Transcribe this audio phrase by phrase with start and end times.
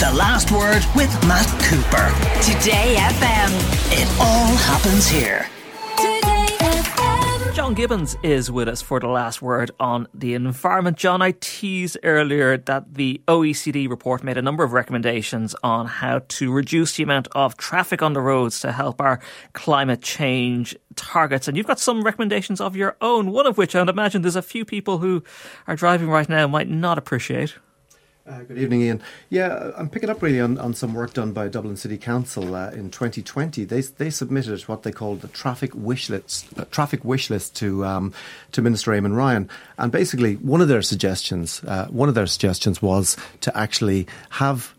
[0.00, 2.08] The Last Word with Matt Cooper.
[2.40, 3.50] Today FM.
[3.92, 5.46] It all happens here.
[5.98, 10.96] Today FM John Gibbons is with us for the last word on the environment.
[10.96, 16.22] John, I teased earlier that the OECD report made a number of recommendations on how
[16.28, 19.20] to reduce the amount of traffic on the roads to help our
[19.52, 21.46] climate change targets.
[21.46, 24.40] And you've got some recommendations of your own, one of which I'd imagine there's a
[24.40, 25.22] few people who
[25.66, 27.56] are driving right now might not appreciate.
[28.26, 29.02] Uh, good evening, Ian.
[29.30, 32.70] Yeah, I'm picking up really on, on some work done by Dublin City Council uh,
[32.70, 33.64] in 2020.
[33.64, 37.84] They they submitted what they called the traffic wish list, uh, traffic wish list to
[37.84, 38.12] um,
[38.52, 42.82] to Minister Eamon Ryan, and basically one of their suggestions uh, one of their suggestions
[42.82, 44.74] was to actually have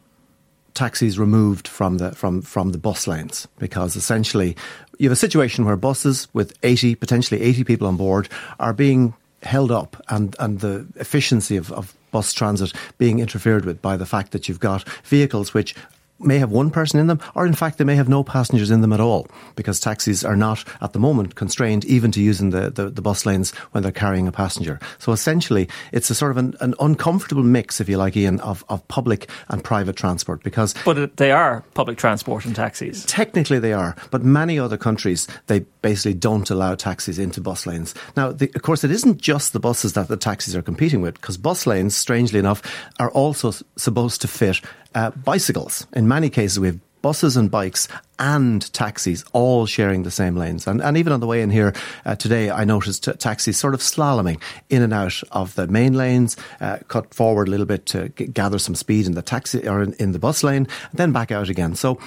[0.75, 4.55] taxis removed from the from from the bus lanes because essentially
[4.99, 8.29] you have a situation where buses with 80 potentially 80 people on board
[8.59, 9.13] are being
[9.43, 14.05] held up and, and the efficiency of, of bus transit being interfered with by the
[14.05, 15.75] fact that you've got vehicles which
[16.23, 18.81] may have one person in them, or in fact, they may have no passengers in
[18.81, 22.69] them at all, because taxis are not, at the moment, constrained even to using the,
[22.69, 24.79] the, the bus lanes when they're carrying a passenger.
[24.99, 28.63] So essentially, it's a sort of an, an, uncomfortable mix, if you like, Ian, of,
[28.69, 30.73] of public and private transport, because.
[30.85, 33.05] But they are public transport and taxis.
[33.05, 37.93] Technically, they are, but many other countries, they basically don't allow taxis into bus lanes.
[38.15, 41.15] Now, the, of course, it isn't just the buses that the taxis are competing with,
[41.15, 42.61] because bus lanes, strangely enough,
[42.99, 44.61] are also supposed to fit
[44.95, 45.87] uh, bicycles.
[45.93, 47.87] In many cases, we have buses and bikes
[48.19, 50.67] and taxis all sharing the same lanes.
[50.67, 51.73] And, and even on the way in here
[52.05, 56.37] uh, today, I noticed taxis sort of slaloming in and out of the main lanes,
[56.59, 59.81] uh, cut forward a little bit to g- gather some speed in the taxi or
[59.81, 61.73] in, in the bus lane, then back out again.
[61.73, 61.99] So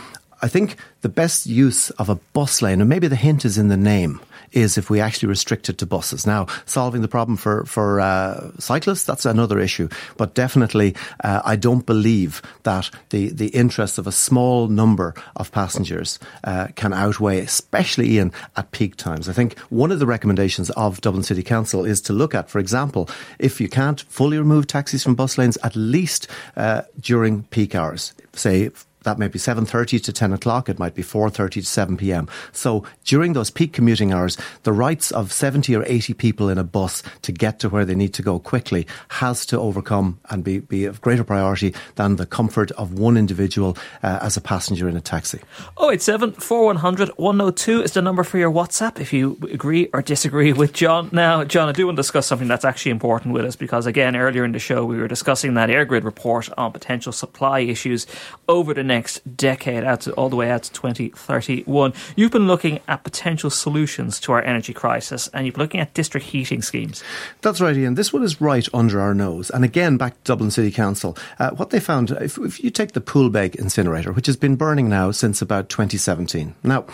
[0.44, 3.68] I think the best use of a bus lane, and maybe the hint is in
[3.68, 4.20] the name,
[4.52, 6.26] is if we actually restrict it to buses.
[6.26, 11.56] Now, solving the problem for for uh, cyclists that's another issue, but definitely, uh, I
[11.56, 17.40] don't believe that the the interest of a small number of passengers uh, can outweigh,
[17.40, 19.30] especially Ian at peak times.
[19.30, 22.58] I think one of the recommendations of Dublin City Council is to look at, for
[22.58, 23.08] example,
[23.38, 28.12] if you can't fully remove taxis from bus lanes, at least uh, during peak hours,
[28.34, 28.70] say
[29.04, 30.68] that may be 7.30 to 10 o'clock.
[30.68, 32.28] It might be 4.30 to 7 p.m.
[32.52, 36.64] So during those peak commuting hours, the rights of 70 or 80 people in a
[36.64, 40.58] bus to get to where they need to go quickly has to overcome and be,
[40.58, 44.96] be of greater priority than the comfort of one individual uh, as a passenger in
[44.96, 45.40] a taxi.
[45.80, 50.72] 087 4100 102 is the number for your WhatsApp if you agree or disagree with
[50.72, 51.08] John.
[51.12, 54.16] Now, John, I do want to discuss something that's actually important with us because, again,
[54.16, 58.06] earlier in the show, we were discussing that EirGrid report on potential supply issues
[58.48, 58.93] over the next
[59.36, 61.92] decade, out to, all the way out to 2031.
[62.16, 65.94] You've been looking at potential solutions to our energy crisis and you've been looking at
[65.94, 67.02] district heating schemes.
[67.42, 67.94] That's right, Ian.
[67.94, 69.50] This one is right under our nose.
[69.50, 72.92] And again, back to Dublin City Council, uh, what they found, if, if you take
[72.92, 76.54] the Poolbeg incinerator, which has been burning now since about 2017.
[76.62, 76.86] Now,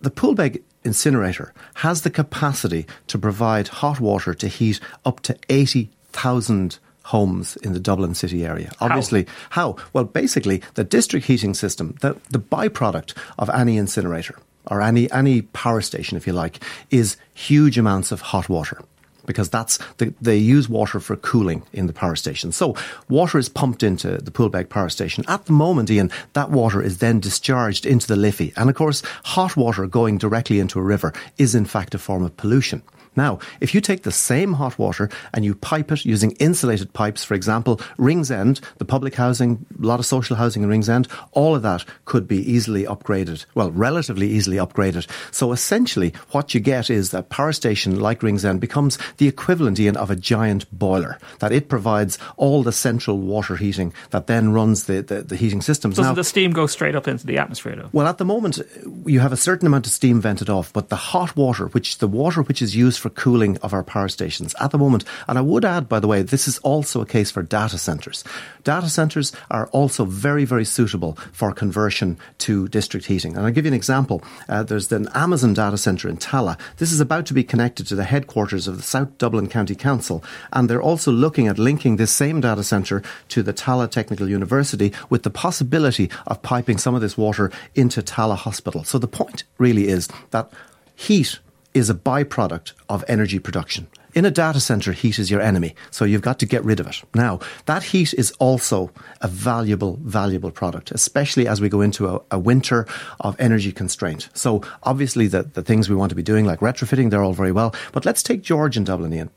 [0.00, 6.78] the Poolbeg incinerator has the capacity to provide hot water to heat up to 80,000
[7.04, 8.72] homes in the Dublin city area.
[8.80, 9.72] Obviously, how?
[9.72, 9.84] how?
[9.92, 15.42] Well, basically, the district heating system, the, the byproduct of any incinerator or any, any
[15.42, 18.82] power station, if you like, is huge amounts of hot water
[19.26, 22.50] because that's the, they use water for cooling in the power station.
[22.50, 22.74] So
[23.08, 25.24] water is pumped into the Poolbeg power station.
[25.28, 28.52] At the moment, Ian, that water is then discharged into the Liffey.
[28.56, 32.24] And of course, hot water going directly into a river is in fact a form
[32.24, 32.82] of pollution.
[33.16, 37.24] Now, if you take the same hot water and you pipe it using insulated pipes,
[37.24, 41.62] for example, Ringsend, the public housing, a lot of social housing in Ringsend, all of
[41.62, 45.08] that could be easily upgraded, well, relatively easily upgraded.
[45.32, 49.96] So essentially, what you get is that power station like Ringsend becomes the equivalent, Ian,
[49.96, 54.84] of a giant boiler, that it provides all the central water heating that then runs
[54.84, 55.96] the, the, the heating systems.
[55.96, 57.88] Doesn't now, the steam go straight up into the atmosphere, though?
[57.92, 58.60] Well, at the moment,
[59.04, 62.08] you have a certain amount of steam vented off, but the hot water, which the
[62.08, 65.04] water which is used for cooling of our power stations at the moment.
[65.26, 68.24] And I would add, by the way, this is also a case for data centres.
[68.64, 73.36] Data centres are also very, very suitable for conversion to district heating.
[73.36, 74.22] And I'll give you an example.
[74.48, 76.58] Uh, there's an Amazon data centre in Tallaght.
[76.76, 80.22] This is about to be connected to the headquarters of the South Dublin County Council.
[80.52, 84.92] And they're also looking at linking this same data centre to the Tallaght Technical University
[85.08, 88.84] with the possibility of piping some of this water into Tallaght Hospital.
[88.84, 90.50] So the point really is that
[90.94, 91.38] heat
[91.74, 93.86] is a byproduct of energy production.
[94.12, 96.88] In a data center, heat is your enemy, so you've got to get rid of
[96.88, 97.00] it.
[97.14, 98.90] Now, that heat is also
[99.20, 102.88] a valuable, valuable product, especially as we go into a, a winter
[103.20, 104.28] of energy constraint.
[104.34, 107.52] So, obviously, the, the things we want to be doing, like retrofitting, they're all very
[107.52, 107.72] well.
[107.92, 109.30] But let's take Georgian Dublin, Ian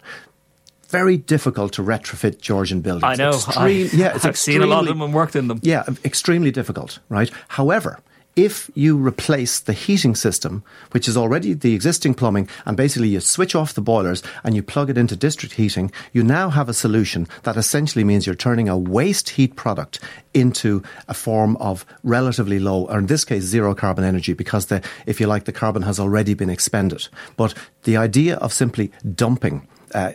[0.90, 3.04] very difficult to retrofit Georgian buildings.
[3.04, 3.32] I know.
[3.32, 5.60] Extreme, I, yeah, I've seen a lot of them and worked in them.
[5.64, 7.32] Yeah, extremely difficult, right?
[7.48, 8.00] However,
[8.36, 13.20] if you replace the heating system, which is already the existing plumbing, and basically you
[13.20, 16.74] switch off the boilers and you plug it into district heating, you now have a
[16.74, 20.00] solution that essentially means you're turning a waste heat product
[20.34, 24.82] into a form of relatively low, or in this case, zero carbon energy, because the,
[25.06, 27.08] if you like, the carbon has already been expended.
[27.38, 27.54] But
[27.84, 30.14] the idea of simply dumping uh,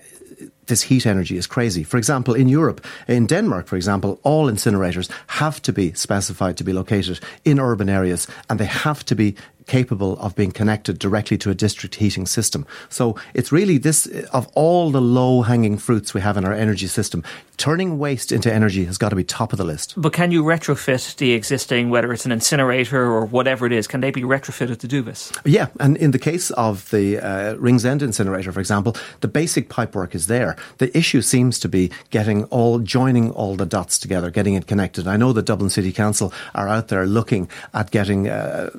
[0.69, 1.83] this heat energy is crazy.
[1.83, 6.65] For example, in Europe, in Denmark, for example, all incinerators have to be specified to
[6.65, 9.35] be located in urban areas and they have to be
[9.69, 12.67] capable of being connected directly to a district heating system.
[12.89, 16.89] So it's really this, of all the low hanging fruits we have in our energy
[16.89, 17.23] system,
[17.59, 19.95] turning waste into energy has got to be top of the list.
[19.97, 24.01] But can you retrofit the existing, whether it's an incinerator or whatever it is, can
[24.01, 25.33] they be retrofitted to do this?
[25.45, 30.15] Yeah, and in the case of the uh, Ringsend incinerator, for example, the basic pipework
[30.15, 30.57] is there.
[30.79, 35.07] The issue seems to be getting all, joining all the dots together, getting it connected.
[35.07, 38.71] I know the Dublin City Council are out there looking at getting uh,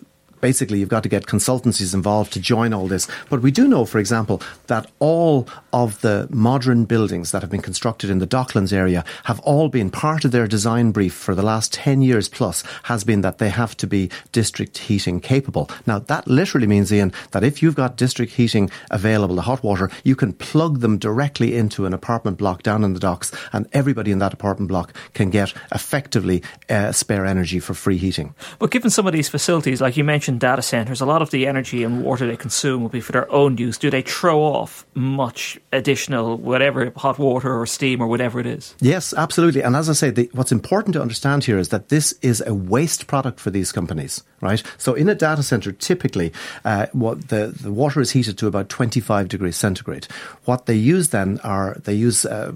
[0.42, 3.08] basically you've got to get consultancies involved to join all this.
[3.30, 7.62] But we do know, for example, that all of the modern buildings that have been
[7.62, 11.44] constructed in the Docklands area have all been part of their design brief for the
[11.44, 15.70] last 10 years plus has been that they have to be district heating capable.
[15.86, 19.90] Now, that literally means, Ian, that if you've got district heating available, the hot water,
[20.04, 24.12] you can plug them directly into an apartment block down in the docks and everybody
[24.12, 28.34] in that apartment block can get effectively uh, spare energy for free heating.
[28.60, 31.48] But given some of these facilities, like you mentioned, data centers, a lot of the
[31.48, 33.78] energy and water they consume will be for their own use.
[33.78, 38.76] Do they throw off much additional, whatever, hot water or steam or whatever it is?
[38.80, 39.64] Yes, absolutely.
[39.64, 42.54] And as I say, the, what's important to understand here is that this is a
[42.54, 44.62] waste product for these companies, right?
[44.78, 46.34] So in a data center, typically,
[46.66, 50.08] uh, what the, the water is heated to about 25 degrees centigrade.
[50.46, 52.54] What they use then are, they use, uh,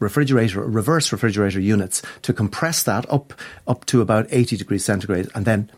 [0.00, 3.32] refrigerator, reverse refrigerator units to compress that up
[3.66, 5.70] up to about 80 degrees centigrade and then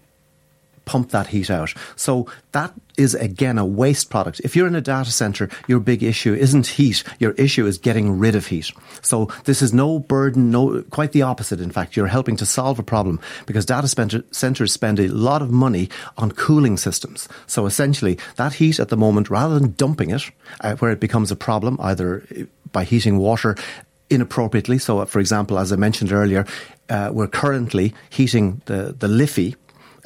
[0.86, 1.74] pump that heat out.
[1.96, 4.40] So that is again a waste product.
[4.40, 7.04] If you're in a data center, your big issue isn't heat.
[7.18, 8.72] Your issue is getting rid of heat.
[9.02, 11.60] So this is no burden, no, quite the opposite.
[11.60, 13.88] In fact, you're helping to solve a problem because data
[14.30, 17.28] centers spend a lot of money on cooling systems.
[17.46, 20.30] So essentially that heat at the moment, rather than dumping it,
[20.60, 22.26] uh, where it becomes a problem, either
[22.72, 23.56] by heating water
[24.08, 24.78] inappropriately.
[24.78, 26.46] So, for example, as I mentioned earlier,
[26.88, 29.56] uh, we're currently heating the, the Liffey,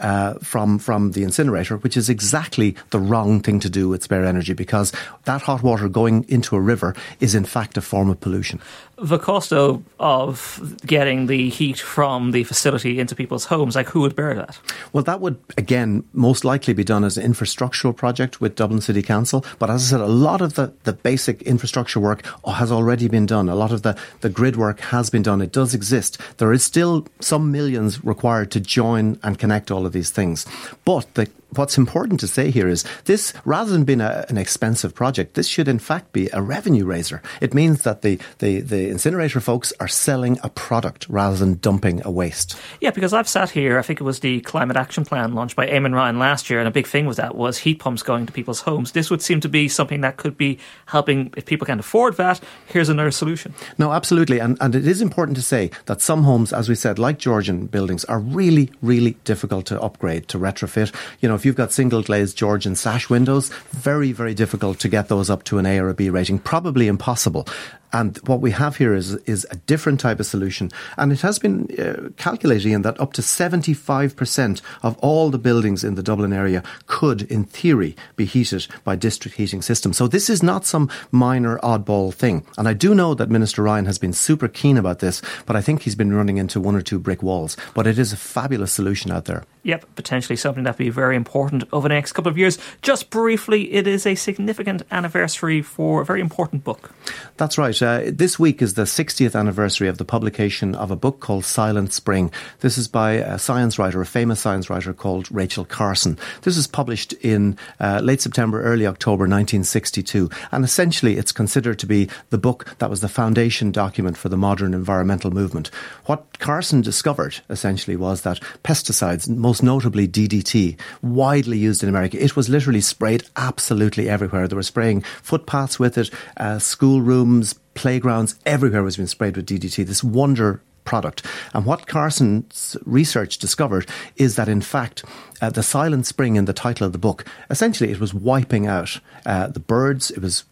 [0.00, 4.24] uh, from from the incinerator, which is exactly the wrong thing to do with spare
[4.24, 4.92] energy because
[5.24, 8.60] that hot water going into a river is in fact a form of pollution
[9.00, 14.00] the cost of, of getting the heat from the facility into people's homes, like who
[14.00, 14.58] would bear that?
[14.92, 19.02] Well, that would, again, most likely be done as an infrastructural project with Dublin City
[19.02, 19.44] Council.
[19.58, 23.26] But as I said, a lot of the, the basic infrastructure work has already been
[23.26, 23.48] done.
[23.48, 25.40] A lot of the, the grid work has been done.
[25.40, 26.18] It does exist.
[26.36, 30.46] There is still some millions required to join and connect all of these things.
[30.84, 34.94] But the what's important to say here is this, rather than being a, an expensive
[34.94, 37.22] project, this should in fact be a revenue raiser.
[37.40, 42.02] It means that the, the, the incinerator folks are selling a product rather than dumping
[42.04, 42.56] a waste.
[42.80, 45.66] Yeah, because I've sat here, I think it was the Climate Action Plan launched by
[45.66, 48.32] Eamon Ryan last year, and a big thing with that was heat pumps going to
[48.32, 48.92] people's homes.
[48.92, 52.40] This would seem to be something that could be helping, if people can't afford that,
[52.66, 53.54] here's another solution.
[53.78, 54.38] No, absolutely.
[54.38, 57.66] And, and it is important to say that some homes, as we said, like Georgian
[57.66, 60.94] buildings, are really, really difficult to upgrade, to retrofit.
[61.20, 65.08] You know, if you've got single glazed Georgian sash windows, very, very difficult to get
[65.08, 67.48] those up to an A or a B rating, probably impossible.
[67.92, 70.70] And what we have here is, is a different type of solution.
[70.96, 75.94] And it has been uh, calculating that up to 75% of all the buildings in
[75.94, 79.96] the Dublin area could, in theory, be heated by district heating systems.
[79.96, 82.46] So this is not some minor oddball thing.
[82.56, 85.60] And I do know that Minister Ryan has been super keen about this, but I
[85.60, 87.56] think he's been running into one or two brick walls.
[87.74, 89.44] But it is a fabulous solution out there.
[89.62, 92.58] Yep, potentially something that will be very important over the next couple of years.
[92.80, 96.92] Just briefly, it is a significant anniversary for a very important book.
[97.36, 97.74] That's right.
[97.82, 101.92] Uh, this week is the 60th anniversary of the publication of a book called Silent
[101.92, 102.30] Spring.
[102.60, 106.18] This is by a science writer, a famous science writer called Rachel Carson.
[106.42, 110.30] This was published in uh, late September, early October 1962.
[110.52, 114.36] And essentially, it's considered to be the book that was the foundation document for the
[114.36, 115.70] modern environmental movement.
[116.06, 122.36] What Carson discovered, essentially, was that pesticides, most notably DDT, widely used in America, it
[122.36, 124.48] was literally sprayed absolutely everywhere.
[124.48, 129.86] They were spraying footpaths with it, uh, schoolrooms, playgrounds, everywhere was being sprayed with DDT,
[129.86, 131.24] this wonder product.
[131.54, 135.04] And what Carson's research discovered is that, in fact,
[135.40, 139.00] uh, the silent spring in the title of the book, essentially it was wiping out
[139.24, 140.44] uh, the birds, it was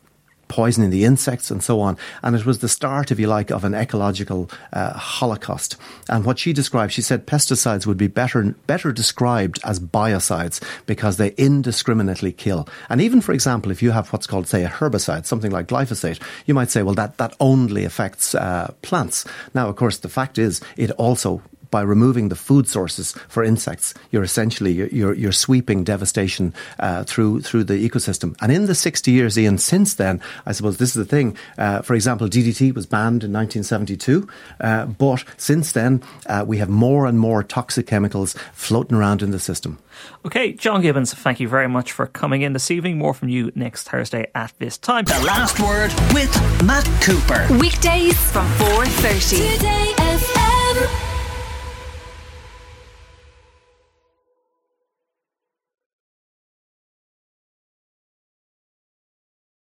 [0.49, 1.97] poisoning the insects and so on.
[2.23, 5.77] And it was the start, if you like, of an ecological uh, holocaust.
[6.09, 11.17] And what she described, she said pesticides would be better better described as biocides because
[11.17, 12.69] they indiscriminately kill.
[12.89, 16.21] And even, for example, if you have what's called, say, a herbicide, something like glyphosate,
[16.47, 19.25] you might say, well, that, that only affects uh, plants.
[19.55, 23.95] Now, of course, the fact is it also by removing the food sources for insects,
[24.11, 28.37] you're essentially you're you're sweeping devastation uh, through through the ecosystem.
[28.41, 31.37] And in the 60 years, Ian, since then, I suppose this is the thing.
[31.57, 34.29] Uh, for example, DDT was banned in 1972,
[34.61, 39.31] uh, but since then uh, we have more and more toxic chemicals floating around in
[39.31, 39.79] the system.
[40.25, 42.99] Okay, John Gibbons, thank you very much for coming in this evening.
[42.99, 45.05] More from you next Thursday at this time.
[45.05, 46.33] The last word with
[46.65, 47.47] Matt Cooper.
[47.59, 49.57] Weekdays from 4.30.
[49.57, 49.98] Today